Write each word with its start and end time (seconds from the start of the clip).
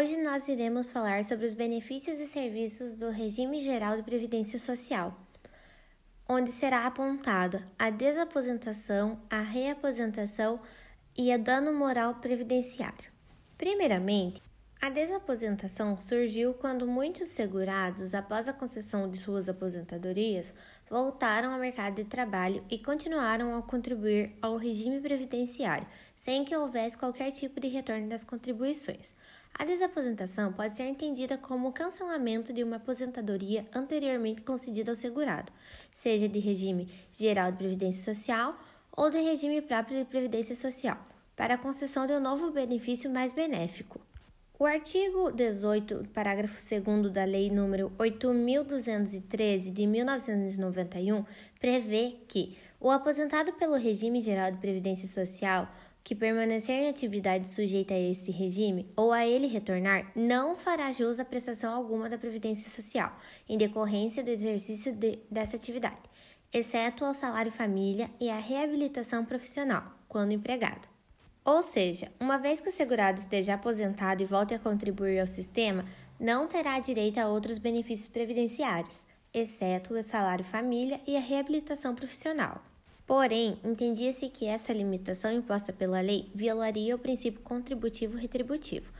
Hoje 0.00 0.16
nós 0.16 0.48
iremos 0.48 0.88
falar 0.88 1.24
sobre 1.24 1.44
os 1.44 1.52
benefícios 1.52 2.18
e 2.18 2.26
serviços 2.26 2.94
do 2.94 3.10
Regime 3.10 3.60
Geral 3.60 3.98
de 3.98 4.02
Previdência 4.02 4.58
Social, 4.58 5.14
onde 6.26 6.50
será 6.50 6.86
apontada 6.86 7.68
a 7.78 7.90
desaposentação, 7.90 9.20
a 9.28 9.42
reaposentação 9.42 10.58
e 11.18 11.30
a 11.30 11.36
dano 11.36 11.74
moral 11.74 12.14
previdenciário. 12.14 13.12
Primeiramente, 13.58 14.42
a 14.80 14.88
desaposentação 14.88 15.94
surgiu 16.00 16.54
quando 16.54 16.86
muitos 16.86 17.28
segurados, 17.28 18.14
após 18.14 18.48
a 18.48 18.52
concessão 18.52 19.10
de 19.10 19.18
suas 19.18 19.46
aposentadorias, 19.46 20.54
voltaram 20.88 21.52
ao 21.52 21.60
mercado 21.60 21.96
de 21.96 22.04
trabalho 22.04 22.64
e 22.70 22.78
continuaram 22.78 23.54
a 23.58 23.62
contribuir 23.62 24.32
ao 24.40 24.56
regime 24.56 24.98
previdenciário, 24.98 25.86
sem 26.16 26.46
que 26.46 26.56
houvesse 26.56 26.96
qualquer 26.96 27.30
tipo 27.30 27.60
de 27.60 27.68
retorno 27.68 28.08
das 28.08 28.24
contribuições. 28.24 29.14
A 29.52 29.66
desaposentação 29.66 30.50
pode 30.50 30.74
ser 30.74 30.84
entendida 30.84 31.36
como 31.36 31.68
o 31.68 31.72
cancelamento 31.72 32.50
de 32.50 32.64
uma 32.64 32.76
aposentadoria 32.76 33.66
anteriormente 33.74 34.40
concedida 34.40 34.92
ao 34.92 34.96
segurado, 34.96 35.52
seja 35.92 36.26
de 36.26 36.38
regime 36.38 36.88
geral 37.12 37.52
de 37.52 37.58
previdência 37.58 38.14
social 38.14 38.58
ou 38.96 39.10
de 39.10 39.18
regime 39.18 39.60
próprio 39.60 39.98
de 39.98 40.06
previdência 40.06 40.56
social, 40.56 40.96
para 41.36 41.54
a 41.54 41.58
concessão 41.58 42.06
de 42.06 42.14
um 42.14 42.20
novo 42.20 42.50
benefício 42.50 43.10
mais 43.10 43.30
benéfico. 43.30 44.00
O 44.60 44.66
artigo 44.66 45.32
18, 45.32 46.08
parágrafo 46.12 46.58
2 46.60 47.10
da 47.10 47.24
Lei 47.24 47.48
nº 47.48 47.90
8.213 47.96 49.72
de 49.72 49.86
1991 49.86 51.24
prevê 51.58 52.18
que 52.28 52.58
o 52.78 52.90
aposentado 52.90 53.54
pelo 53.54 53.76
regime 53.76 54.20
geral 54.20 54.52
de 54.52 54.58
previdência 54.58 55.08
social 55.08 55.66
que 56.04 56.14
permanecer 56.14 56.74
em 56.74 56.90
atividade 56.90 57.50
sujeita 57.50 57.94
a 57.94 57.98
esse 57.98 58.30
regime 58.30 58.86
ou 58.94 59.12
a 59.12 59.26
ele 59.26 59.46
retornar 59.46 60.12
não 60.14 60.54
fará 60.54 60.92
jus 60.92 61.18
a 61.18 61.24
prestação 61.24 61.74
alguma 61.74 62.10
da 62.10 62.18
previdência 62.18 62.68
social 62.68 63.18
em 63.48 63.56
decorrência 63.56 64.22
do 64.22 64.28
exercício 64.28 64.92
de, 64.92 65.20
dessa 65.30 65.56
atividade, 65.56 66.02
exceto 66.52 67.02
ao 67.06 67.14
salário 67.14 67.50
família 67.50 68.10
e 68.20 68.28
à 68.28 68.36
reabilitação 68.36 69.24
profissional, 69.24 69.90
quando 70.06 70.32
empregado. 70.32 70.89
Ou 71.44 71.62
seja, 71.62 72.12
uma 72.20 72.38
vez 72.38 72.60
que 72.60 72.68
o 72.68 72.72
segurado 72.72 73.18
esteja 73.18 73.54
aposentado 73.54 74.22
e 74.22 74.26
volte 74.26 74.54
a 74.54 74.58
contribuir 74.58 75.20
ao 75.20 75.26
sistema, 75.26 75.84
não 76.18 76.46
terá 76.46 76.78
direito 76.78 77.18
a 77.18 77.28
outros 77.28 77.56
benefícios 77.56 78.08
previdenciários, 78.08 79.06
exceto 79.32 79.94
o 79.94 80.02
salário 80.02 80.44
família 80.44 81.00
e 81.06 81.16
a 81.16 81.20
reabilitação 81.20 81.94
profissional. 81.94 82.62
Porém, 83.06 83.58
entendia-se 83.64 84.28
que 84.28 84.46
essa 84.46 84.72
limitação 84.72 85.32
imposta 85.32 85.72
pela 85.72 86.00
lei 86.00 86.30
violaria 86.34 86.94
o 86.94 86.98
princípio 86.98 87.40
contributivo 87.40 88.16
retributivo, 88.16 88.92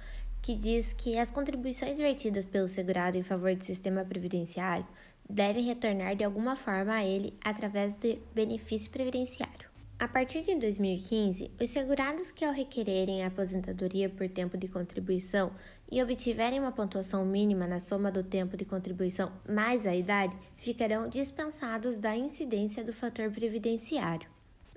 que 0.42 0.56
diz 0.56 0.92
que 0.94 1.18
as 1.18 1.30
contribuições 1.30 1.98
vertidas 1.98 2.46
pelo 2.46 2.66
segurado 2.66 3.18
em 3.18 3.22
favor 3.22 3.54
do 3.54 3.62
sistema 3.62 4.02
previdenciário 4.04 4.86
devem 5.28 5.62
retornar 5.62 6.16
de 6.16 6.24
alguma 6.24 6.56
forma 6.56 6.94
a 6.94 7.04
ele 7.04 7.34
através 7.44 7.96
de 7.96 8.18
benefício 8.34 8.90
previdenciário. 8.90 9.69
A 10.00 10.08
partir 10.08 10.40
de 10.40 10.54
2015, 10.54 11.50
os 11.60 11.68
segurados 11.68 12.30
que, 12.30 12.42
ao 12.42 12.54
requererem 12.54 13.22
a 13.22 13.26
aposentadoria 13.26 14.08
por 14.08 14.26
tempo 14.30 14.56
de 14.56 14.66
contribuição 14.66 15.52
e 15.92 16.02
obtiverem 16.02 16.58
uma 16.58 16.72
pontuação 16.72 17.22
mínima 17.26 17.66
na 17.66 17.78
soma 17.78 18.10
do 18.10 18.22
tempo 18.22 18.56
de 18.56 18.64
contribuição 18.64 19.30
mais 19.46 19.86
a 19.86 19.94
idade, 19.94 20.34
ficarão 20.56 21.06
dispensados 21.06 21.98
da 21.98 22.16
incidência 22.16 22.82
do 22.82 22.94
fator 22.94 23.30
previdenciário. 23.30 24.26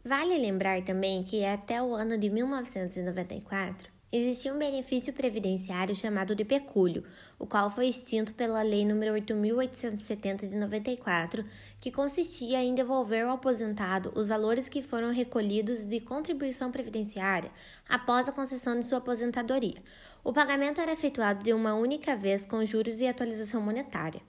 Vale 0.04 0.38
lembrar 0.38 0.84
também 0.84 1.24
que 1.24 1.46
até 1.46 1.82
o 1.82 1.94
ano 1.94 2.18
de 2.18 2.30
1994, 2.30 3.93
existia 4.16 4.54
um 4.54 4.60
benefício 4.60 5.12
previdenciário 5.12 5.96
chamado 5.96 6.36
de 6.36 6.46
pecúlio, 6.46 7.04
o 7.40 7.48
qual 7.48 7.70
foi 7.70 7.88
extinto 7.88 8.34
pela 8.34 8.62
Lei 8.62 8.84
nº 8.84 9.12
8.870 9.26 10.48
de 10.48 10.56
94, 10.56 11.44
que 11.82 11.92
consistia 11.92 12.64
em 12.64 12.76
devolver 12.76 13.24
ao 13.24 13.34
aposentado 13.36 14.12
os 14.16 14.28
valores 14.28 14.70
que 14.70 14.84
foram 14.84 15.12
recolhidos 15.12 15.84
de 15.84 16.00
contribuição 16.00 16.72
previdenciária 16.72 17.52
após 17.90 18.28
a 18.28 18.32
concessão 18.32 18.80
de 18.80 18.86
sua 18.86 19.00
aposentadoria. 19.00 19.82
O 20.24 20.32
pagamento 20.32 20.80
era 20.80 20.94
efetuado 20.94 21.44
de 21.44 21.52
uma 21.52 21.74
única 21.74 22.16
vez 22.16 22.46
com 22.46 22.64
juros 22.64 23.02
e 23.02 23.08
atualização 23.08 23.62
monetária. 23.62 24.22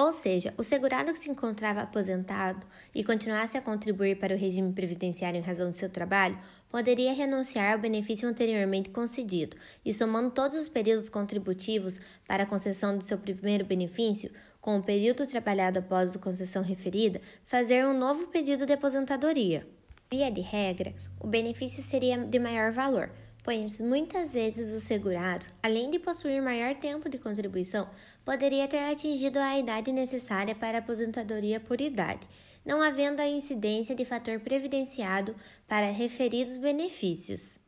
Ou 0.00 0.12
seja, 0.12 0.54
o 0.56 0.62
segurado 0.62 1.12
que 1.12 1.18
se 1.18 1.28
encontrava 1.28 1.80
aposentado 1.80 2.64
e 2.94 3.02
continuasse 3.02 3.58
a 3.58 3.60
contribuir 3.60 4.16
para 4.20 4.32
o 4.32 4.38
regime 4.38 4.72
previdenciário 4.72 5.40
em 5.40 5.42
razão 5.42 5.70
do 5.70 5.76
seu 5.76 5.90
trabalho 5.90 6.38
poderia 6.70 7.12
renunciar 7.12 7.72
ao 7.72 7.80
benefício 7.80 8.28
anteriormente 8.28 8.90
concedido 8.90 9.56
e, 9.84 9.92
somando 9.92 10.30
todos 10.30 10.56
os 10.56 10.68
períodos 10.68 11.08
contributivos 11.08 11.98
para 12.28 12.44
a 12.44 12.46
concessão 12.46 12.96
do 12.96 13.02
seu 13.02 13.18
primeiro 13.18 13.64
benefício, 13.64 14.30
com 14.60 14.78
o 14.78 14.82
período 14.84 15.26
trabalhado 15.26 15.80
após 15.80 16.14
a 16.14 16.20
concessão 16.20 16.62
referida, 16.62 17.20
fazer 17.44 17.84
um 17.84 17.98
novo 17.98 18.28
pedido 18.28 18.64
de 18.64 18.74
aposentadoria. 18.74 19.66
Via 20.08 20.30
de 20.30 20.42
regra, 20.42 20.94
o 21.18 21.26
benefício 21.26 21.82
seria 21.82 22.16
de 22.18 22.38
maior 22.38 22.70
valor, 22.70 23.10
pois 23.48 23.80
muitas 23.80 24.34
vezes 24.34 24.74
o 24.74 24.78
segurado, 24.78 25.46
além 25.62 25.90
de 25.90 25.98
possuir 25.98 26.42
maior 26.42 26.74
tempo 26.74 27.08
de 27.08 27.16
contribuição, 27.16 27.88
poderia 28.22 28.68
ter 28.68 28.76
atingido 28.80 29.38
a 29.38 29.58
idade 29.58 29.90
necessária 29.90 30.54
para 30.54 30.76
a 30.76 30.80
aposentadoria 30.80 31.58
por 31.58 31.80
idade, 31.80 32.28
não 32.62 32.82
havendo 32.82 33.20
a 33.20 33.26
incidência 33.26 33.94
de 33.94 34.04
fator 34.04 34.38
previdenciado 34.38 35.34
para 35.66 35.90
referidos 35.90 36.58
benefícios. 36.58 37.58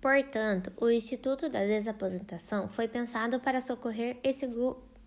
Portanto, 0.00 0.72
o 0.76 0.90
Instituto 0.90 1.48
da 1.48 1.60
Desaposentação 1.60 2.68
foi 2.68 2.88
pensado 2.88 3.38
para 3.38 3.60
socorrer 3.60 4.16
esse 4.24 4.48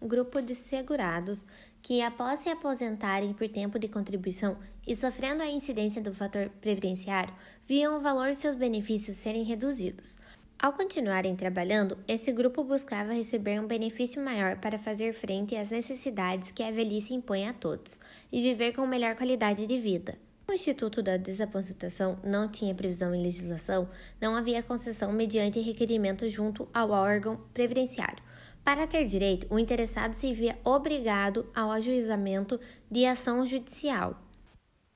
grupo 0.06 0.42
de 0.42 0.56
segurados 0.56 1.46
que, 1.82 2.02
após 2.02 2.40
se 2.40 2.50
aposentarem 2.50 3.34
por 3.34 3.48
tempo 3.48 3.78
de 3.78 3.88
contribuição 3.88 4.58
e 4.88 4.96
sofrendo 4.96 5.44
a 5.44 5.50
incidência 5.50 6.02
do 6.02 6.14
fator 6.14 6.50
previdenciário, 6.62 7.34
viam 7.68 7.98
o 7.98 8.02
valor 8.02 8.32
de 8.32 8.38
seus 8.38 8.56
benefícios 8.56 9.18
serem 9.18 9.44
reduzidos. 9.44 10.18
Ao 10.58 10.74
continuarem 10.74 11.36
trabalhando, 11.36 11.98
esse 12.08 12.32
grupo 12.32 12.64
buscava 12.64 13.14
receber 13.14 13.60
um 13.60 13.68
benefício 13.68 14.24
maior 14.24 14.58
para 14.58 14.80
fazer 14.80 15.14
frente 15.14 15.56
às 15.56 15.70
necessidades 15.70 16.52
que 16.52 16.64
a 16.64 16.72
velhice 16.72 17.14
impõe 17.14 17.48
a 17.48 17.54
todos 17.54 18.00
e 18.32 18.42
viver 18.42 18.74
com 18.74 18.88
melhor 18.88 19.16
qualidade 19.16 19.68
de 19.68 19.78
vida. 19.78 20.18
O 20.48 20.54
Instituto 20.54 21.02
da 21.02 21.18
Desaposentação 21.18 22.20
não 22.24 22.48
tinha 22.48 22.74
previsão 22.74 23.14
em 23.14 23.22
legislação, 23.22 23.90
não 24.22 24.36
havia 24.36 24.64
concessão 24.64 25.12
mediante 25.12 25.60
requerimento 25.60 26.30
junto 26.30 26.68
ao 26.74 26.92
órgão 26.92 27.36
previdenciário. 27.54 28.24
Para 28.66 28.88
ter 28.88 29.06
direito, 29.06 29.46
o 29.52 29.60
interessado 29.60 30.16
se 30.16 30.34
via 30.34 30.58
obrigado 30.64 31.48
ao 31.56 31.70
ajuizamento 31.70 32.60
de 32.90 33.06
ação 33.06 33.46
judicial. 33.46 34.20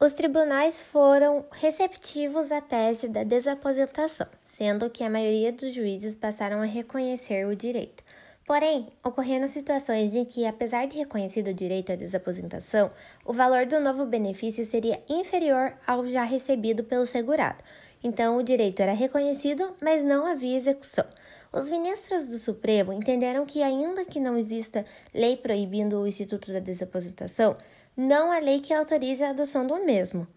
Os 0.01 0.11
tribunais 0.11 0.79
foram 0.79 1.45
receptivos 1.51 2.51
à 2.51 2.61
tese 2.61 3.07
da 3.07 3.23
desaposentação, 3.23 4.25
sendo 4.43 4.89
que 4.89 5.03
a 5.03 5.09
maioria 5.09 5.51
dos 5.53 5.71
juízes 5.71 6.15
passaram 6.15 6.63
a 6.63 6.65
reconhecer 6.65 7.45
o 7.45 7.55
direito. 7.55 8.03
Porém, 8.43 8.87
ocorreram 9.05 9.47
situações 9.47 10.15
em 10.15 10.25
que, 10.25 10.47
apesar 10.47 10.87
de 10.87 10.97
reconhecido 10.97 11.49
o 11.49 11.53
direito 11.53 11.91
à 11.91 11.95
desaposentação, 11.95 12.89
o 13.23 13.31
valor 13.31 13.67
do 13.67 13.79
novo 13.79 14.03
benefício 14.03 14.65
seria 14.65 14.99
inferior 15.07 15.73
ao 15.85 16.09
já 16.09 16.23
recebido 16.23 16.83
pelo 16.83 17.05
segurado. 17.05 17.63
Então, 18.03 18.35
o 18.35 18.43
direito 18.43 18.81
era 18.81 18.93
reconhecido, 18.93 19.75
mas 19.79 20.03
não 20.03 20.25
havia 20.25 20.57
execução. 20.57 21.05
Os 21.51 21.69
ministros 21.69 22.27
do 22.27 22.37
Supremo 22.37 22.93
entenderam 22.93 23.45
que, 23.45 23.63
ainda 23.63 24.05
que 24.05 24.19
não 24.19 24.37
exista 24.37 24.85
lei 25.13 25.35
proibindo 25.35 25.99
o 25.99 26.07
Instituto 26.07 26.53
da 26.53 26.59
Desaposentação, 26.59 27.57
não 27.97 28.31
há 28.31 28.39
lei 28.39 28.59
que 28.59 28.73
autorize 28.73 29.23
a 29.23 29.31
adoção 29.31 29.65
do 29.65 29.83
mesmo. 29.83 30.27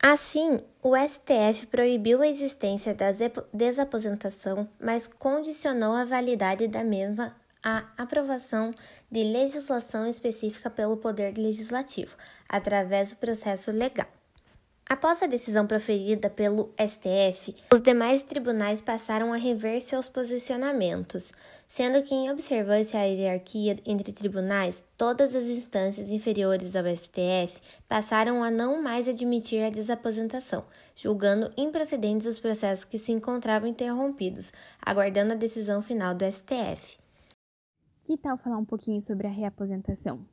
Assim, 0.00 0.60
o 0.82 0.96
STF 0.96 1.66
proibiu 1.66 2.22
a 2.22 2.28
existência 2.28 2.94
da 2.94 3.06
desaposentação, 3.52 4.68
mas 4.80 5.06
condicionou 5.06 5.92
a 5.92 6.04
validade 6.04 6.66
da 6.68 6.84
mesma 6.84 7.36
à 7.62 7.84
aprovação 7.96 8.72
de 9.10 9.24
legislação 9.24 10.06
específica 10.06 10.70
pelo 10.70 10.96
Poder 10.96 11.36
Legislativo, 11.36 12.16
através 12.48 13.10
do 13.10 13.16
processo 13.16 13.70
legal. 13.70 14.17
Após 14.88 15.22
a 15.22 15.26
decisão 15.26 15.66
proferida 15.66 16.30
pelo 16.30 16.72
STF, 16.78 17.54
os 17.70 17.80
demais 17.82 18.22
tribunais 18.22 18.80
passaram 18.80 19.34
a 19.34 19.36
rever 19.36 19.82
seus 19.82 20.08
posicionamentos, 20.08 21.30
sendo 21.68 22.02
que, 22.02 22.14
em 22.14 22.30
observância 22.30 22.98
à 22.98 23.02
hierarquia 23.02 23.78
entre 23.84 24.14
tribunais, 24.14 24.82
todas 24.96 25.34
as 25.34 25.44
instâncias 25.44 26.10
inferiores 26.10 26.74
ao 26.74 26.86
STF 26.86 27.60
passaram 27.86 28.42
a 28.42 28.50
não 28.50 28.82
mais 28.82 29.06
admitir 29.06 29.62
a 29.62 29.68
desaposentação, 29.68 30.64
julgando 30.96 31.52
improcedentes 31.54 32.26
os 32.26 32.38
processos 32.38 32.86
que 32.86 32.96
se 32.96 33.12
encontravam 33.12 33.68
interrompidos, 33.68 34.50
aguardando 34.80 35.34
a 35.34 35.36
decisão 35.36 35.82
final 35.82 36.14
do 36.14 36.24
STF. 36.24 36.98
Que 38.04 38.16
tal 38.16 38.38
falar 38.38 38.56
um 38.56 38.64
pouquinho 38.64 39.02
sobre 39.06 39.26
a 39.26 39.30
reaposentação? 39.30 40.26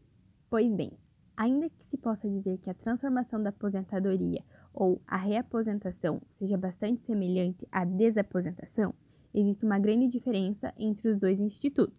Pois 0.49 0.71
bem, 0.71 0.93
Ainda 1.37 1.69
que 1.69 1.85
se 1.89 1.97
possa 1.97 2.29
dizer 2.29 2.57
que 2.59 2.69
a 2.69 2.73
transformação 2.73 3.43
da 3.43 3.49
aposentadoria 3.49 4.41
ou 4.73 5.01
a 5.05 5.17
reaposentação 5.17 6.21
seja 6.39 6.57
bastante 6.57 7.01
semelhante 7.05 7.67
à 7.71 7.83
desaposentação, 7.83 8.93
existe 9.33 9.65
uma 9.65 9.77
grande 9.77 10.07
diferença 10.07 10.73
entre 10.77 11.09
os 11.09 11.17
dois 11.17 11.39
institutos. 11.39 11.93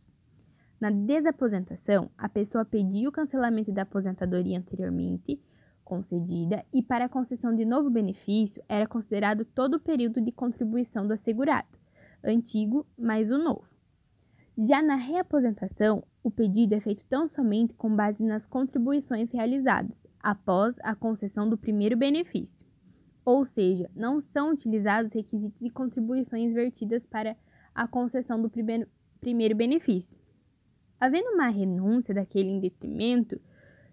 Na 0.81 0.91
desaposentação, 0.91 2.11
a 2.17 2.29
pessoa 2.29 2.65
pedia 2.65 3.09
o 3.09 3.13
cancelamento 3.13 3.73
da 3.73 3.83
aposentadoria 3.83 4.59
anteriormente 4.59 5.41
concedida 5.85 6.65
e 6.73 6.83
para 6.83 7.05
a 7.05 7.09
concessão 7.09 7.55
de 7.55 7.65
novo 7.65 7.91
benefício 7.91 8.63
era 8.69 8.87
considerado 8.87 9.45
todo 9.45 9.75
o 9.75 9.81
período 9.81 10.21
de 10.21 10.33
contribuição 10.33 11.07
do 11.07 11.13
assegurado, 11.13 11.69
antigo 12.25 12.87
mais 12.99 13.31
o 13.31 13.39
novo. 13.39 13.76
Já 14.59 14.83
na 14.83 14.95
reaposentação, 14.95 16.03
o 16.23 16.31
pedido 16.31 16.75
é 16.75 16.81
feito 16.81 17.05
tão 17.05 17.29
somente 17.29 17.75
com 17.75 17.95
base 17.95 18.23
nas 18.23 18.47
contribuições 18.47 19.31
realizadas 19.31 19.95
após 20.19 20.75
a 20.81 20.95
concessão 20.95 21.47
do 21.47 21.59
primeiro 21.59 21.95
benefício, 21.95 22.65
ou 23.23 23.45
seja, 23.45 23.91
não 23.95 24.23
são 24.23 24.53
utilizados 24.53 25.13
requisitos 25.13 25.61
e 25.61 25.69
contribuições 25.69 26.55
vertidas 26.55 27.05
para 27.05 27.37
a 27.75 27.87
concessão 27.87 28.41
do 28.41 28.49
primeiro, 28.49 28.89
primeiro 29.21 29.55
benefício. 29.55 30.17
Havendo 30.99 31.35
uma 31.35 31.49
renúncia 31.49 32.15
daquele 32.15 32.49
em 32.49 32.59
detrimento 32.59 33.39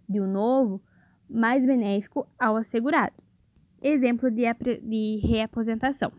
de 0.08 0.22
um 0.22 0.32
novo, 0.32 0.82
mais 1.30 1.66
benéfico 1.66 2.26
ao 2.40 2.56
assegurado. 2.56 3.14
Exemplo 3.82 4.32
de, 4.32 4.44
de 4.82 5.20
reaposentação. 5.28 6.14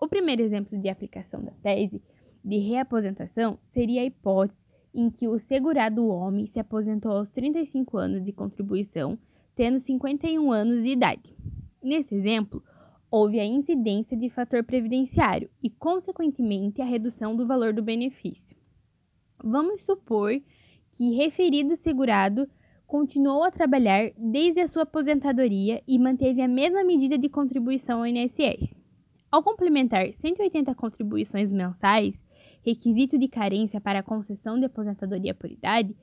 O 0.00 0.08
primeiro 0.08 0.42
exemplo 0.42 0.76
de 0.76 0.88
aplicação 0.88 1.44
da 1.44 1.52
tese 1.62 2.02
de 2.44 2.58
reaposentação 2.58 3.58
seria 3.66 4.02
a 4.02 4.04
hipótese 4.04 4.60
em 4.94 5.10
que 5.10 5.26
o 5.26 5.38
segurado 5.38 6.06
homem 6.06 6.46
se 6.46 6.58
aposentou 6.58 7.12
aos 7.12 7.30
35 7.30 7.96
anos 7.96 8.24
de 8.24 8.32
contribuição, 8.32 9.18
tendo 9.54 9.78
51 9.78 10.52
anos 10.52 10.82
de 10.82 10.90
idade. 10.90 11.34
Nesse 11.82 12.14
exemplo, 12.14 12.62
houve 13.10 13.40
a 13.40 13.44
incidência 13.44 14.16
de 14.16 14.28
fator 14.28 14.62
previdenciário 14.64 15.50
e, 15.62 15.70
consequentemente, 15.70 16.80
a 16.80 16.84
redução 16.84 17.34
do 17.34 17.46
valor 17.46 17.72
do 17.72 17.82
benefício. 17.82 18.56
Vamos 19.42 19.82
supor 19.82 20.40
que 20.92 21.16
referido 21.16 21.76
segurado 21.76 22.48
continuou 22.86 23.42
a 23.42 23.50
trabalhar 23.50 24.12
desde 24.16 24.60
a 24.60 24.68
sua 24.68 24.82
aposentadoria 24.82 25.82
e 25.88 25.98
manteve 25.98 26.42
a 26.42 26.48
mesma 26.48 26.84
medida 26.84 27.16
de 27.16 27.28
contribuição 27.28 28.00
ao 28.00 28.06
INSS. 28.06 28.74
Ao 29.30 29.42
complementar 29.42 30.12
180 30.12 30.74
contribuições 30.74 31.50
mensais, 31.50 32.21
requisito 32.62 33.18
de 33.18 33.28
carência 33.28 33.80
para 33.80 33.98
a 33.98 34.02
concessão 34.02 34.58
de 34.58 34.66
aposentadoria 34.66 35.34
por 35.34 35.50
idade, 35.50 35.96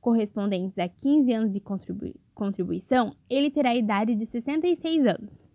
correspondentes 0.00 0.78
a 0.78 0.88
15 0.88 1.32
anos 1.32 1.52
de 1.52 1.60
contribu 1.60 2.14
contribuição, 2.34 3.14
ele 3.28 3.50
terá 3.50 3.70
a 3.70 3.76
idade 3.76 4.14
de 4.14 4.26
66 4.26 5.06
anos. 5.06 5.46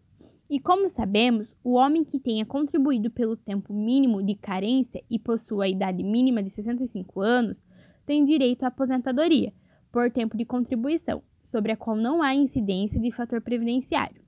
E 0.49 0.59
como 0.59 0.89
sabemos, 0.89 1.53
o 1.61 1.73
homem 1.73 2.05
que 2.05 2.19
tenha 2.19 2.45
contribuído 2.45 3.11
pelo 3.11 3.35
tempo 3.35 3.73
mínimo 3.73 4.23
de 4.23 4.35
carência 4.35 5.03
e 5.09 5.19
possua 5.19 5.65
a 5.65 5.69
idade 5.69 6.01
mínima 6.03 6.41
de 6.41 6.49
65 6.49 7.19
anos 7.19 7.57
tem 8.05 8.23
direito 8.23 8.63
à 8.63 8.67
aposentadoria 8.67 9.51
por 9.91 10.09
tempo 10.09 10.37
de 10.37 10.45
contribuição, 10.45 11.21
sobre 11.43 11.71
a 11.73 11.77
qual 11.77 11.97
não 11.97 12.21
há 12.21 12.33
incidência 12.33 12.99
de 12.99 13.11
fator 13.11 13.41
previdenciário. 13.41 14.21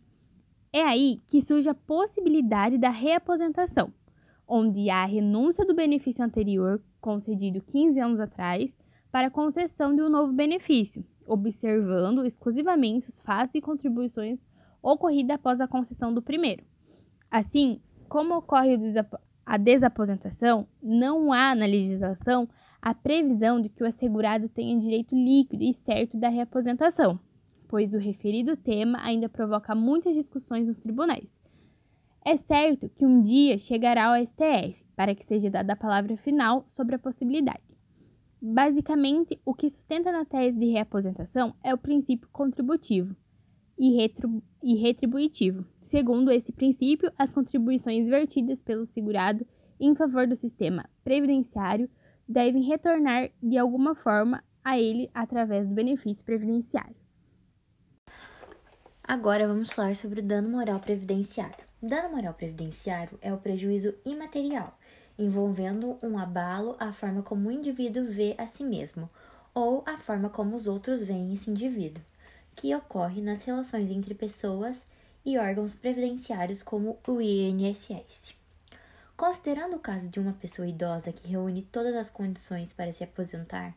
É 0.74 0.82
aí 0.82 1.22
que 1.28 1.42
surge 1.42 1.70
a 1.70 1.74
possibilidade 1.74 2.78
da 2.78 2.90
reaposentação, 2.90 3.94
onde 4.50 4.90
há 4.90 5.04
a 5.04 5.06
renúncia 5.06 5.64
do 5.64 5.76
benefício 5.76 6.26
anterior, 6.26 6.82
concedido 7.00 7.62
15 7.62 8.00
anos 8.00 8.20
atrás, 8.20 8.76
para 9.12 9.28
a 9.28 9.32
concessão 9.32 9.96
de 9.96 10.02
um 10.02 10.10
novo 10.10 10.34
benefício, 10.34 11.06
observando 11.28 12.26
exclusivamente 12.26 13.10
os 13.10 13.20
fatos 13.20 13.54
e 13.54 13.62
contribuições 13.62 14.40
ocorridas 14.82 15.36
após 15.36 15.62
a 15.62 15.68
concessão 15.68 16.12
do 16.12 16.22
primeiro. 16.22 16.64
Assim, 17.30 17.80
como 18.08 18.36
ocorre 18.36 18.76
a 19.46 19.58
desaposentação, 19.58 20.68
não 20.82 21.32
há 21.32 21.54
na 21.54 21.68
legislação 21.68 22.50
a 22.82 22.94
previsão 22.96 23.62
de 23.62 23.70
que 23.70 23.84
o 23.84 23.88
assegurado 23.88 24.50
tenha 24.50 24.80
direito 24.80 25.14
líquido 25.14 25.64
e 25.64 25.74
certo 25.74 26.18
da 26.18 26.30
reaposentação, 26.30 27.20
pois 27.68 27.94
o 27.94 27.98
referido 27.98 28.58
tema 28.58 28.98
ainda 29.04 29.30
provoca 29.30 29.76
muitas 29.76 30.16
discussões 30.16 30.66
nos 30.66 30.80
tribunais. 30.80 31.39
É 32.26 32.38
certo 32.38 32.90
que 32.90 33.06
um 33.06 33.22
dia 33.22 33.58
chegará 33.58 34.08
ao 34.08 34.26
STF 34.26 34.84
para 34.96 35.16
que 35.16 35.26
seja 35.26 35.50
dada 35.50 35.74
a 35.74 35.78
palavra 35.78 36.18
final 36.18 36.66
sobre 36.74 36.96
a 36.96 37.00
possibilidade. 37.00 37.64
Basicamente, 38.42 39.40
o 39.46 39.54
que 39.54 39.70
sustenta 39.70 40.12
na 40.12 40.26
tese 40.26 40.58
de 40.58 40.66
reaposentação 40.68 41.54
é 41.64 41.74
o 41.74 41.78
princípio 41.78 42.30
contributivo 42.32 43.16
e, 43.78 43.98
e 44.64 44.76
retributivo. 44.76 45.66
Segundo 45.88 46.32
esse 46.32 46.52
princípio, 46.52 47.12
as 47.18 47.34
contribuições 47.34 48.08
vertidas 48.08 48.62
pelo 48.62 48.86
segurado 48.88 49.46
em 49.80 49.96
favor 49.96 50.28
do 50.28 50.36
sistema 50.36 50.88
previdenciário 51.04 51.90
devem 52.28 52.64
retornar 52.64 53.32
de 53.42 53.58
alguma 53.58 53.96
forma 53.96 54.44
a 54.64 54.78
ele 54.78 55.10
através 55.14 55.68
do 55.68 55.74
benefício 55.74 56.24
previdenciário. 56.24 56.96
Agora 59.04 59.48
vamos 59.48 59.72
falar 59.72 59.96
sobre 59.96 60.20
o 60.20 60.24
dano 60.24 60.50
moral 60.50 60.80
previdenciário. 60.80 61.69
Dano 61.82 62.10
moral 62.10 62.34
previdenciário 62.34 63.18
é 63.22 63.34
o 63.34 63.38
prejuízo 63.38 63.96
imaterial, 64.04 64.78
envolvendo 65.18 65.98
um 66.04 66.18
abalo 66.18 66.76
à 66.78 66.92
forma 66.92 67.24
como 67.24 67.48
o 67.48 67.52
indivíduo 67.52 68.06
vê 68.06 68.36
a 68.38 68.46
si 68.48 68.66
mesmo 68.66 69.10
ou 69.54 69.82
a 69.86 69.98
forma 69.98 70.30
como 70.30 70.58
os 70.58 70.68
outros 70.68 71.04
veem 71.06 71.34
esse 71.34 71.50
indivíduo, 71.50 72.04
que 72.54 72.76
ocorre 72.76 73.22
nas 73.22 73.46
relações 73.46 73.90
entre 73.90 74.14
pessoas 74.14 74.86
e 75.26 75.38
órgãos 75.38 75.74
previdenciários 75.74 76.62
como 76.62 77.00
o 77.08 77.22
INSS. 77.22 78.36
Considerando 79.16 79.78
o 79.78 79.80
caso 79.80 80.10
de 80.10 80.20
uma 80.20 80.34
pessoa 80.34 80.68
idosa 80.68 81.14
que 81.14 81.30
reúne 81.30 81.62
todas 81.62 81.96
as 81.96 82.10
condições 82.10 82.74
para 82.74 82.92
se 82.92 83.04
aposentar, 83.06 83.74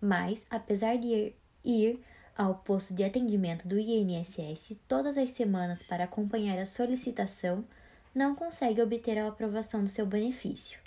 mas, 0.00 0.42
apesar 0.50 0.96
de 0.96 1.34
ir 1.64 2.02
ao 2.36 2.54
posto 2.54 2.94
de 2.94 3.04
atendimento 3.04 3.68
do 3.68 3.78
INSS 3.78 4.76
todas 4.88 5.18
as 5.18 5.30
semanas 5.30 5.82
para 5.82 6.04
acompanhar 6.04 6.58
a 6.58 6.66
solicitação, 6.66 7.64
não 8.14 8.34
consegue 8.34 8.80
obter 8.80 9.18
a 9.18 9.28
aprovação 9.28 9.84
do 9.84 9.90
seu 9.90 10.06
benefício. 10.06 10.78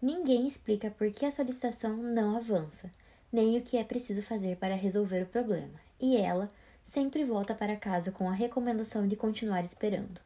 Ninguém 0.00 0.48
explica 0.48 0.90
por 0.90 1.10
que 1.12 1.24
a 1.24 1.30
solicitação 1.30 1.96
não 1.96 2.36
avança, 2.36 2.90
nem 3.32 3.56
o 3.56 3.62
que 3.62 3.76
é 3.76 3.84
preciso 3.84 4.22
fazer 4.22 4.56
para 4.56 4.74
resolver 4.74 5.22
o 5.22 5.26
problema, 5.26 5.80
e 6.00 6.16
ela 6.16 6.50
sempre 6.84 7.24
volta 7.24 7.54
para 7.54 7.76
casa 7.76 8.10
com 8.10 8.28
a 8.28 8.32
recomendação 8.32 9.06
de 9.06 9.16
continuar 9.16 9.64
esperando. 9.64 10.20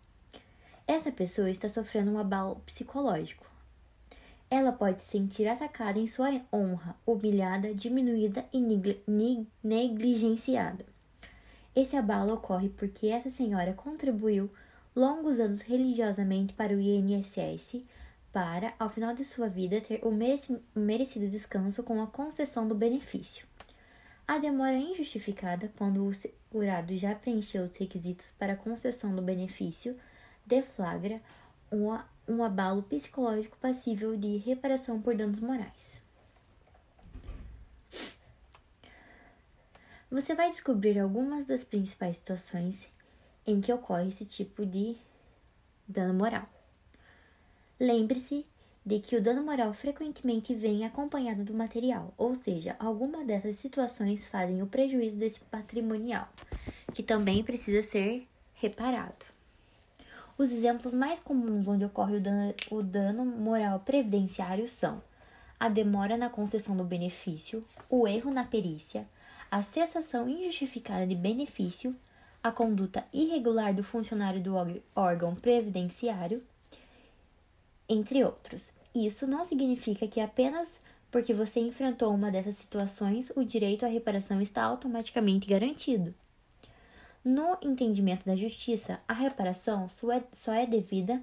Essa 0.87 1.13
pessoa 1.13 1.51
está 1.51 1.69
sofrendo 1.69 2.11
um 2.11 2.19
abalo 2.19 2.63
psicológico, 2.65 3.47
ela 4.51 4.73
pode 4.73 5.03
se 5.03 5.11
sentir 5.11 5.47
atacada 5.49 5.99
em 5.99 6.07
sua 6.07 6.41
honra, 6.53 6.97
humilhada, 7.05 7.75
diminuída 7.75 8.45
e 8.53 8.61
negligenciada. 9.63 10.85
Esse 11.75 11.97
abalo 11.97 12.35
ocorre 12.35 12.69
porque 12.69 13.09
essa 13.09 13.29
senhora 13.29 13.73
contribuiu 13.73 14.51
longos 14.95 15.39
anos 15.39 15.61
religiosamente 15.61 16.55
para 16.55 16.73
o 16.73 16.81
INSS 16.81 17.85
para, 18.33 18.75
ao 18.79 18.91
final 18.91 19.15
de 19.15 19.25
sua 19.25 19.49
vida, 19.49 19.81
ter 19.81 20.01
o 20.05 20.11
merecido 20.79 21.29
descanso 21.29 21.83
com 21.83 22.03
a 22.03 22.07
concessão 22.07 22.69
do 22.69 22.75
benefício. 22.75 23.47
A 24.29 24.39
demora 24.39 24.77
injustificada 24.77 25.73
quando 25.77 26.05
o 26.05 26.15
segurado 26.15 26.97
já 26.97 27.15
preencheu 27.15 27.65
os 27.65 27.77
requisitos 27.77 28.33
para 28.39 28.55
a 28.55 28.57
concessão 28.57 29.15
do 29.15 29.23
benefício 29.23 29.97
deflagra 30.45 31.21
uma 31.71 32.07
um 32.29 32.43
abalo 32.43 32.83
psicológico 32.83 33.57
passível 33.59 34.17
de 34.17 34.37
reparação 34.39 35.01
por 35.01 35.15
danos 35.15 35.39
morais. 35.39 36.03
Você 40.11 40.35
vai 40.35 40.51
descobrir 40.51 40.99
algumas 40.99 41.47
das 41.47 41.65
principais 41.65 42.17
situações 42.17 42.89
em 43.47 43.61
que 43.61 43.73
ocorre 43.73 44.09
esse 44.09 44.25
tipo 44.25 44.67
de 44.67 44.97
dano 45.87 46.15
moral. 46.15 46.49
Lembre-se 47.79 48.47
de 48.85 49.01
que 49.01 49.17
o 49.17 49.23
dano 49.23 49.43
moral 49.43 49.75
frequentemente 49.75 50.55
vem 50.55 50.85
acompanhado 50.85 51.45
do 51.45 51.53
material, 51.53 52.15
ou 52.17 52.35
seja, 52.37 52.77
alguma 52.79 53.25
dessas 53.25 53.57
situações 53.57 54.27
fazem 54.29 54.63
o 54.63 54.67
prejuízo 54.67 55.17
desse 55.17 55.41
patrimonial, 55.41 56.29
que 56.95 57.03
também 57.03 57.43
precisa 57.43 57.83
ser 57.83 58.29
reparado. 58.55 59.36
Os 60.39 60.53
exemplos 60.53 60.93
mais 60.93 61.19
comuns 61.19 61.67
onde 61.67 61.85
ocorre 61.85 62.17
o 62.17 62.21
dano, 62.21 62.55
o 62.71 62.83
dano 62.83 63.25
moral 63.25 63.81
previdenciário 63.81 64.69
são 64.69 65.03
a 65.59 65.69
demora 65.71 66.19
na 66.19 66.29
concessão 66.29 66.77
do 66.77 66.85
benefício, 66.85 67.65
o 67.89 68.07
erro 68.07 68.31
na 68.31 68.45
perícia, 68.45 69.09
a 69.51 69.63
cessação 69.63 70.29
injustificada 70.29 71.07
de 71.07 71.15
benefício, 71.15 71.97
a 72.43 72.53
conduta 72.53 73.07
irregular 73.15 73.73
do 73.73 73.83
funcionário 73.83 74.43
do 74.43 74.55
órgão 74.95 75.35
previdenciário, 75.35 76.43
entre 77.89 78.23
outros. 78.23 78.75
Isso 78.95 79.27
não 79.27 79.43
significa 79.43 80.07
que 80.07 80.21
apenas 80.21 80.79
porque 81.11 81.33
você 81.33 81.61
enfrentou 81.61 82.13
uma 82.15 82.31
dessas 82.31 82.57
situações 82.57 83.33
o 83.35 83.43
direito 83.43 83.87
à 83.87 83.89
reparação 83.89 84.43
está 84.43 84.65
automaticamente 84.65 85.49
garantido. 85.49 86.15
No 87.27 87.59
entendimento 87.61 88.25
da 88.25 88.37
justiça, 88.37 89.01
a 89.09 89.13
reparação 89.13 89.89
só 89.89 90.13
é, 90.13 90.23
só 90.33 90.53
é 90.53 90.65
devida 90.65 91.21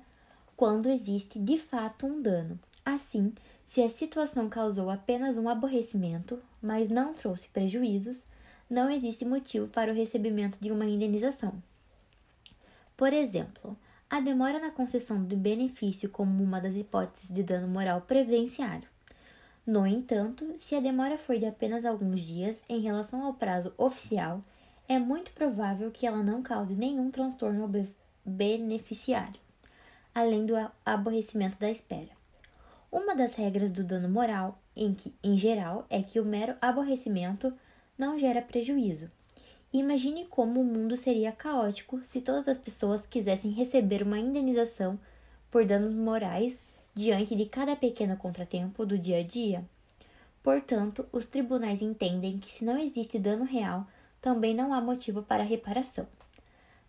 quando 0.53 0.89
existe 0.89 1.39
de 1.39 1.57
fato 1.57 2.05
um 2.05 2.21
dano. 2.21 2.59
Assim, 2.83 3.33
se 3.65 3.81
a 3.81 3.89
situação 3.89 4.49
causou 4.49 4.89
apenas 4.89 5.37
um 5.37 5.47
aborrecimento, 5.47 6.37
mas 6.61 6.89
não 6.89 7.13
trouxe 7.13 7.47
prejuízos, 7.47 8.21
não 8.69 8.89
existe 8.89 9.23
motivo 9.23 9.69
para 9.69 9.93
o 9.93 9.95
recebimento 9.95 10.57
de 10.59 10.73
uma 10.73 10.83
indenização. 10.83 11.53
Por 12.97 13.13
exemplo, 13.13 13.77
a 14.09 14.19
demora 14.19 14.59
na 14.59 14.71
concessão 14.71 15.23
do 15.23 15.37
benefício 15.37 16.09
como 16.09 16.43
uma 16.43 16.59
das 16.59 16.75
hipóteses 16.75 17.33
de 17.33 17.43
dano 17.43 17.69
moral 17.69 18.01
previdenciário. 18.01 18.89
No 19.65 19.87
entanto, 19.87 20.53
se 20.59 20.75
a 20.75 20.81
demora 20.81 21.17
for 21.17 21.39
de 21.39 21.45
apenas 21.45 21.85
alguns 21.85 22.19
dias 22.19 22.57
em 22.67 22.81
relação 22.81 23.23
ao 23.23 23.35
prazo 23.35 23.73
oficial, 23.77 24.43
é 24.87 24.99
muito 24.99 25.31
provável 25.31 25.91
que 25.91 26.05
ela 26.05 26.21
não 26.21 26.41
cause 26.41 26.73
nenhum 26.73 27.09
transtorno 27.09 27.63
ao 27.63 27.85
beneficiário, 28.25 29.39
além 30.13 30.45
do 30.45 30.53
aborrecimento 30.85 31.57
da 31.57 31.71
espera. 31.71 32.09
Uma 32.91 33.15
das 33.15 33.35
regras 33.35 33.71
do 33.71 33.83
dano 33.83 34.07
moral, 34.07 34.59
em 34.75 34.93
que, 34.93 35.13
em 35.23 35.35
geral, 35.35 35.85
é 35.89 36.03
que 36.03 36.19
o 36.19 36.25
mero 36.25 36.55
aborrecimento 36.61 37.51
não 37.97 38.19
gera 38.19 38.41
prejuízo. 38.41 39.09
Imagine 39.71 40.25
como 40.25 40.61
o 40.61 40.63
mundo 40.63 40.95
seria 40.95 41.31
caótico 41.31 41.99
se 42.03 42.21
todas 42.21 42.47
as 42.47 42.59
pessoas 42.59 43.07
quisessem 43.07 43.51
receber 43.51 44.03
uma 44.03 44.19
indenização 44.19 44.99
por 45.49 45.65
danos 45.65 45.93
morais 45.93 46.55
diante 46.93 47.35
de 47.35 47.45
cada 47.45 47.75
pequeno 47.75 48.15
contratempo 48.15 48.85
do 48.85 48.97
dia 48.97 49.19
a 49.19 49.23
dia. 49.23 49.65
Portanto, 50.43 51.05
os 51.11 51.25
tribunais 51.25 51.81
entendem 51.81 52.37
que 52.37 52.51
se 52.51 52.63
não 52.63 52.77
existe 52.77 53.17
dano 53.17 53.45
real, 53.45 53.87
também 54.23 54.55
não 54.55 54.73
há 54.73 54.79
motivo 54.79 55.21
para 55.21 55.43
reparação. 55.43 56.07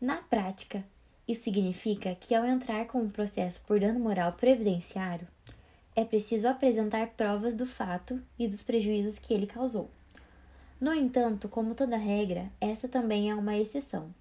Na 0.01 0.19
prática, 0.19 0.85
isso 1.27 1.43
significa 1.43 2.15
que 2.15 2.33
ao 2.33 2.47
entrar 2.47 2.87
com 2.87 3.01
um 3.01 3.11
processo 3.11 3.61
por 3.67 3.81
dano 3.81 3.99
moral 3.99 4.35
previdenciário, 4.35 5.27
é 5.97 6.05
preciso 6.05 6.47
apresentar 6.47 7.09
provas 7.09 7.57
do 7.57 7.67
fato 7.67 8.23
e 8.39 8.47
dos 8.47 8.63
prejuízos 8.63 9.19
que 9.19 9.35
ele 9.35 9.49
causou. 9.49 9.91
No 10.81 10.95
entanto, 10.95 11.49
como 11.49 11.75
toda 11.75 11.97
regra, 11.97 12.49
essa 12.61 12.87
também 12.87 13.29
é 13.29 13.35
uma 13.35 13.57
exceção. 13.57 14.15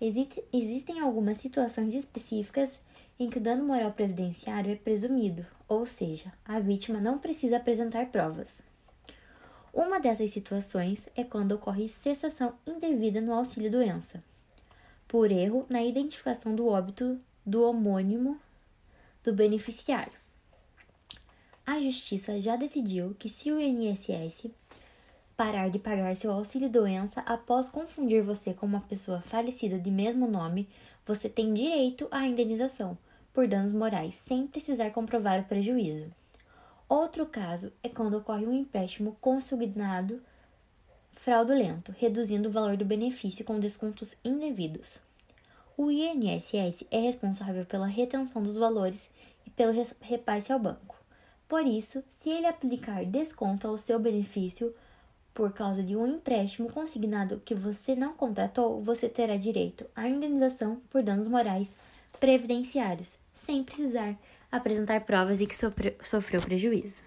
Existe, 0.00 0.40
existem 0.52 1.00
algumas 1.00 1.38
situações 1.38 1.92
específicas 1.92 2.70
em 3.18 3.28
que 3.28 3.38
o 3.38 3.40
dano 3.40 3.64
moral 3.64 3.90
previdenciário 3.90 4.70
é 4.70 4.76
presumido, 4.76 5.44
ou 5.68 5.86
seja, 5.86 6.32
a 6.44 6.60
vítima 6.60 7.00
não 7.00 7.18
precisa 7.18 7.56
apresentar 7.56 8.06
provas. 8.06 8.62
Uma 9.74 10.00
dessas 10.00 10.30
situações 10.30 11.06
é 11.14 11.22
quando 11.22 11.52
ocorre 11.52 11.90
cessação 11.90 12.54
indevida 12.66 13.20
no 13.20 13.34
auxílio-doença, 13.34 14.24
por 15.06 15.30
erro 15.30 15.66
na 15.68 15.82
identificação 15.82 16.54
do 16.54 16.66
óbito 16.66 17.20
do 17.44 17.62
homônimo 17.62 18.40
do 19.22 19.34
beneficiário 19.34 20.24
a 21.66 21.80
Justiça 21.80 22.38
já 22.40 22.56
decidiu 22.56 23.16
que 23.18 23.28
se 23.28 23.50
o 23.50 23.58
INSS 23.58 24.50
parar 25.34 25.70
de 25.70 25.78
pagar 25.78 26.14
seu 26.14 26.30
auxílio-doença 26.30 27.20
após 27.22 27.70
confundir 27.70 28.22
você 28.22 28.52
com 28.52 28.66
uma 28.66 28.82
pessoa 28.82 29.22
falecida 29.22 29.78
de 29.78 29.90
mesmo 29.90 30.28
nome, 30.28 30.68
você 31.06 31.26
tem 31.26 31.54
direito 31.54 32.06
à 32.10 32.26
indenização 32.26 32.98
por 33.32 33.48
danos 33.48 33.72
morais 33.72 34.20
sem 34.28 34.46
precisar 34.46 34.90
comprovar 34.90 35.40
o 35.40 35.44
prejuízo. 35.44 36.06
Outro 36.88 37.26
caso 37.26 37.72
é 37.82 37.88
quando 37.88 38.18
ocorre 38.18 38.46
um 38.46 38.52
empréstimo 38.52 39.16
consignado 39.20 40.20
fraudulento, 41.12 41.94
reduzindo 41.96 42.48
o 42.48 42.52
valor 42.52 42.76
do 42.76 42.84
benefício 42.84 43.44
com 43.44 43.58
descontos 43.58 44.14
indevidos. 44.24 45.00
O 45.76 45.90
INSS 45.90 46.84
é 46.90 47.00
responsável 47.00 47.64
pela 47.64 47.86
retenção 47.86 48.42
dos 48.42 48.56
valores 48.56 49.08
e 49.46 49.50
pelo 49.50 49.72
repasse 50.00 50.52
ao 50.52 50.58
banco. 50.58 50.94
Por 51.48 51.66
isso, 51.66 52.02
se 52.20 52.30
ele 52.30 52.46
aplicar 52.46 53.04
desconto 53.04 53.66
ao 53.66 53.78
seu 53.78 53.98
benefício 53.98 54.74
por 55.32 55.52
causa 55.52 55.82
de 55.82 55.96
um 55.96 56.06
empréstimo 56.06 56.70
consignado 56.70 57.42
que 57.44 57.54
você 57.54 57.96
não 57.96 58.12
contratou, 58.14 58.80
você 58.82 59.08
terá 59.08 59.36
direito 59.36 59.84
à 59.96 60.08
indenização 60.08 60.80
por 60.90 61.02
danos 61.02 61.26
morais 61.26 61.70
previdenciários, 62.20 63.18
sem 63.32 63.64
precisar 63.64 64.16
apresentar 64.56 65.00
provas 65.02 65.38
de 65.38 65.46
que 65.46 65.54
sofreu 65.54 66.40
prejuízo. 66.40 67.02